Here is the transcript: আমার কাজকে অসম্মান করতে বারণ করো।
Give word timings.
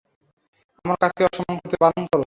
আমার 0.85 0.97
কাজকে 1.01 1.21
অসম্মান 1.23 1.55
করতে 1.57 1.77
বারণ 1.81 2.03
করো। 2.03 2.19